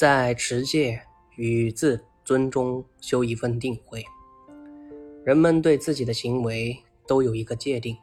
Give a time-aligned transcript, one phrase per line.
[0.00, 0.98] 在持戒
[1.36, 4.02] 与自尊中修一份定慧。
[5.26, 6.74] 人们对自己的行为
[7.06, 7.94] 都有一个界定，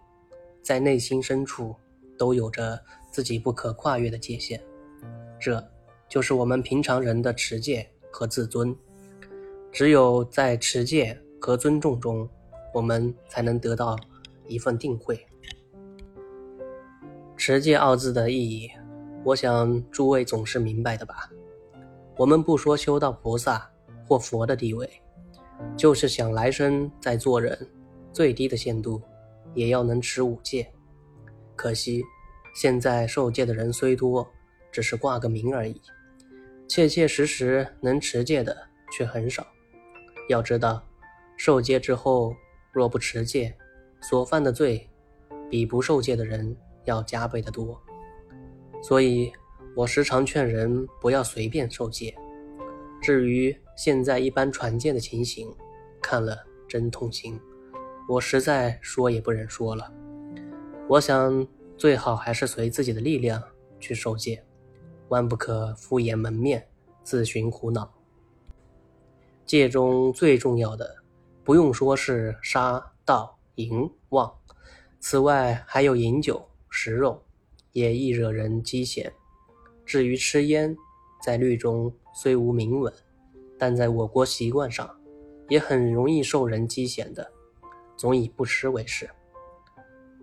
[0.62, 1.76] 在内心深处
[2.16, 2.80] 都有着
[3.10, 4.62] 自己不可跨越的界限，
[5.40, 5.68] 这
[6.08, 8.78] 就是我们平常人的持戒和自尊。
[9.72, 12.30] 只有在持戒和尊重中，
[12.76, 13.98] 我们才能得到
[14.48, 15.26] 一份定慧。
[17.36, 18.70] 持戒二字的意义，
[19.24, 21.32] 我想诸位总是明白的吧？
[22.18, 23.70] 我们不说修到菩萨
[24.08, 24.90] 或佛的地位。
[25.76, 27.58] 就是想来生再做人，
[28.14, 29.02] 最低的限度
[29.56, 30.72] 也要能持五戒。
[31.56, 32.04] 可惜
[32.54, 34.28] 现在受戒的人虽多，
[34.72, 35.82] 只是挂个名而已，
[36.68, 38.56] 切切实实能持戒的
[38.92, 39.46] 却很少。
[40.30, 40.84] 要知道，
[41.38, 42.36] 受戒之后
[42.72, 43.56] 若不持戒，
[44.02, 44.88] 所犯的罪
[45.50, 46.56] 比不受戒的人
[46.86, 47.82] 要加倍的多。
[48.84, 49.32] 所以
[49.78, 52.12] 我时常劝人不要随便受戒。
[53.00, 55.54] 至于现在一般传戒的情形，
[56.02, 56.36] 看了
[56.68, 57.40] 真痛心，
[58.10, 59.94] 我实在说也不忍说了。
[60.90, 63.40] 我想最好还是随自己的力量
[63.80, 64.44] 去受戒，
[65.10, 66.68] 万不可敷衍门面，
[67.04, 67.94] 自寻苦恼。
[69.46, 70.96] 戒中最重要的，
[71.44, 74.34] 不用说是杀盗淫妄，
[75.00, 77.24] 此外还有饮酒食肉，
[77.74, 79.14] 也易惹人讥嫌。
[79.88, 80.78] 至于吃烟，
[81.24, 81.92] 在律中。
[82.20, 82.92] 虽无明文，
[83.60, 84.90] 但在我国习惯上，
[85.50, 87.32] 也很容易受人讥嫌的，
[87.96, 89.08] 总以不吃为是。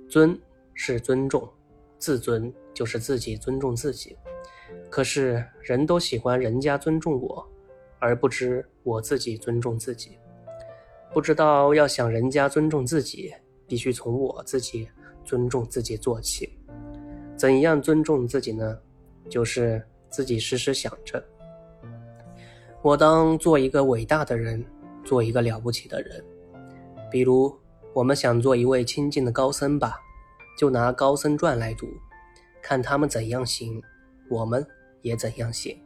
[0.08, 0.36] 尊
[0.72, 1.48] 是尊重，
[1.96, 4.16] 自尊就是自己尊重自己。
[4.90, 7.48] 可是人都喜欢人家尊重我，
[8.00, 10.18] 而不知我自己尊重自己。
[11.12, 13.32] 不知道要想人家尊重自己，
[13.68, 14.88] 必须从我自己
[15.24, 16.58] 尊重自己做起。
[17.36, 18.80] 怎样尊重自己呢？
[19.28, 21.22] 就是自己时时想着。
[22.82, 24.64] 我当做一个伟大的人，
[25.04, 26.22] 做一个了不起的人。
[27.10, 27.54] 比如，
[27.92, 29.98] 我们想做一位清净的高僧吧，
[30.58, 31.86] 就拿《高僧传》来读，
[32.60, 33.80] 看他们怎样行，
[34.28, 34.66] 我们
[35.00, 35.78] 也怎样行。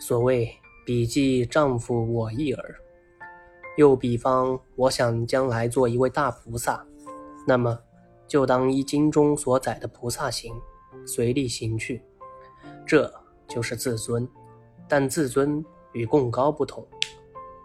[0.00, 0.48] 所谓
[0.86, 2.76] “笔记丈夫我一儿”。
[3.78, 6.84] 又比方，我想将来做一位大菩萨，
[7.46, 7.78] 那么
[8.28, 10.54] 就当依经中所载的菩萨行，
[11.06, 12.02] 随力行去。
[12.86, 13.12] 这
[13.48, 14.28] 就是自尊，
[14.88, 15.64] 但自尊。
[15.94, 16.82] 与共高不同，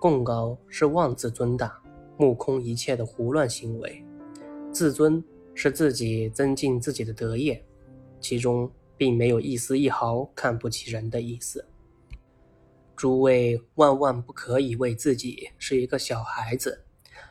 [0.02, 1.82] 共高是妄自尊大、
[2.18, 4.04] 目空一切的胡乱行为；
[4.70, 5.24] 自尊
[5.56, 7.66] 是自己增进自己的德业，
[8.20, 11.66] 其中并没有一丝一毫看不起人的意思。
[12.98, 16.84] 诸位万万不可以为自己是一个小孩子，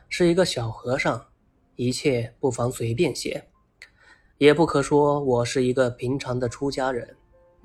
[0.09, 1.23] 是一个小和尚，
[1.75, 3.39] 一切不妨随便些；
[4.39, 7.15] 也不可说我是一个平常的出家人，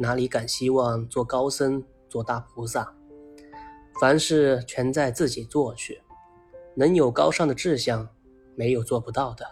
[0.02, 2.92] 哪里敢希望做高僧、做大菩萨？
[4.00, 6.02] 凡事全在自己做去，
[6.74, 8.08] 能有高尚的志向，
[8.56, 9.46] 没有做不到的。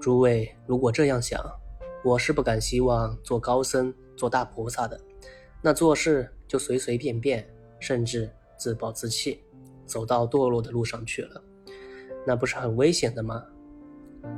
[0.00, 1.40] 诸位如果这样想，
[2.02, 5.00] 我是不敢希望做高僧、做大菩萨的。
[5.62, 7.48] 那做事就随随便便，
[7.78, 9.44] 甚至自暴自弃，
[9.86, 11.40] 走到堕落的路上去了，
[12.26, 13.44] 那不是很危险的吗？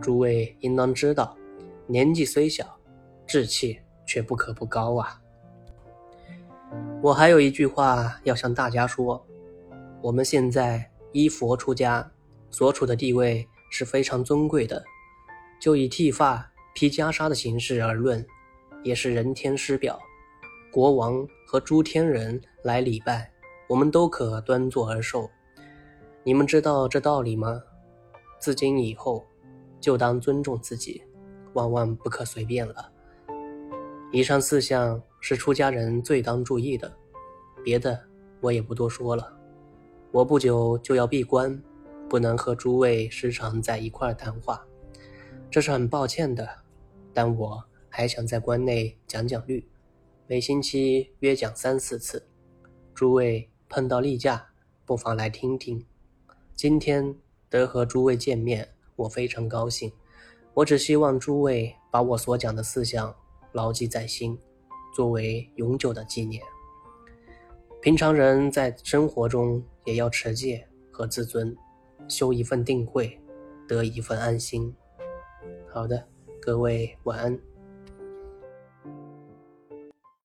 [0.02, 1.34] 诸位应当知道，
[1.86, 2.78] 年纪虽小，
[3.26, 3.80] 志气
[4.12, 5.18] 却不可不高啊。
[7.00, 9.24] 我还有一句话要向大家说：
[10.02, 12.12] 我们现在依佛出家，
[12.50, 14.84] 所处的地位是非常尊贵的。
[15.58, 18.22] 就以剃发、披袈裟的形式而论，
[18.82, 19.98] 也是人天师表。
[20.70, 23.32] 国王和诸天人来礼拜，
[23.66, 25.30] 我们都可端坐而受。
[26.22, 27.62] 你们知道这道理吗？
[28.38, 29.24] 自今以后，
[29.80, 31.02] 就当尊重自己，
[31.54, 32.91] 万万不可随便了。
[34.12, 35.02] 以上四项。
[35.24, 36.92] 是出家人最当注意的，
[37.62, 37.96] 别的
[38.40, 39.32] 我也不多说了。
[40.10, 41.62] 我不久就要闭关，
[42.08, 44.66] 不能和诸位时常在一块儿谈话，
[45.48, 46.48] 这是很抱歉的。
[47.14, 49.64] 但我还想在关内讲讲律，
[50.26, 52.26] 每星期约讲三四次。
[52.92, 54.48] 诸位碰到例假，
[54.84, 55.86] 不妨来听听。
[56.56, 57.14] 今天
[57.48, 59.92] 得和诸位见面，我非常高兴。
[60.54, 63.14] 我只希望诸位把我所讲的四项
[63.52, 64.38] 牢记在心。
[64.94, 66.42] 作为永久的纪念。
[67.80, 71.56] 平常人在生活中也要持戒和自尊，
[72.08, 73.18] 修一份定慧，
[73.66, 74.76] 得一份安心。
[75.72, 76.06] 好的，
[76.42, 77.51] 各位晚安。